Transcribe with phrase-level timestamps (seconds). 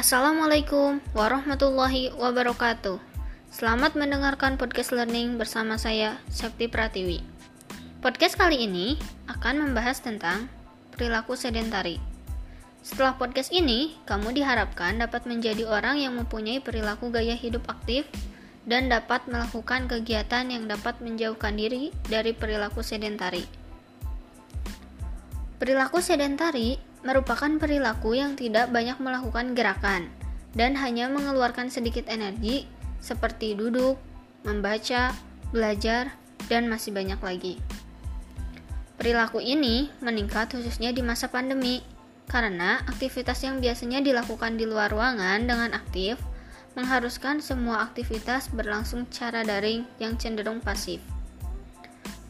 [0.00, 2.96] Assalamualaikum warahmatullahi wabarakatuh.
[3.52, 7.20] Selamat mendengarkan podcast learning bersama saya, Septi Pratiwi.
[8.00, 8.96] Podcast kali ini
[9.28, 10.48] akan membahas tentang
[10.96, 12.00] perilaku sedentari.
[12.80, 18.08] Setelah podcast ini, kamu diharapkan dapat menjadi orang yang mempunyai perilaku gaya hidup aktif
[18.64, 23.59] dan dapat melakukan kegiatan yang dapat menjauhkan diri dari perilaku sedentari.
[25.60, 30.08] Perilaku sedentari merupakan perilaku yang tidak banyak melakukan gerakan
[30.56, 32.64] dan hanya mengeluarkan sedikit energi
[32.96, 34.00] seperti duduk,
[34.40, 35.12] membaca,
[35.52, 36.16] belajar,
[36.48, 37.54] dan masih banyak lagi.
[38.96, 41.84] Perilaku ini meningkat khususnya di masa pandemi
[42.24, 46.16] karena aktivitas yang biasanya dilakukan di luar ruangan dengan aktif
[46.72, 51.19] mengharuskan semua aktivitas berlangsung secara daring yang cenderung pasif.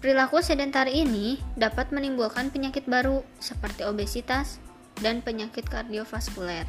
[0.00, 4.56] Perilaku sedentar ini dapat menimbulkan penyakit baru seperti obesitas
[5.04, 6.64] dan penyakit kardiovaskuler.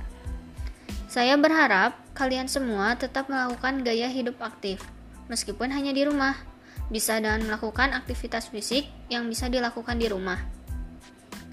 [1.08, 4.84] Saya berharap kalian semua tetap melakukan gaya hidup aktif,
[5.32, 6.36] meskipun hanya di rumah,
[6.92, 10.44] bisa dengan melakukan aktivitas fisik yang bisa dilakukan di rumah.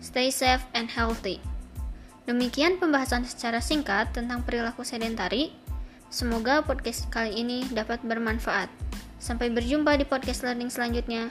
[0.03, 1.39] Stay safe and healthy.
[2.27, 5.55] Demikian pembahasan secara singkat tentang perilaku sedentari.
[6.11, 8.67] Semoga podcast kali ini dapat bermanfaat.
[9.23, 11.31] Sampai berjumpa di podcast learning selanjutnya.